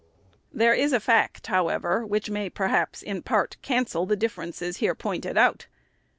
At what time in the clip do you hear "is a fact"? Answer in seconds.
0.73-1.45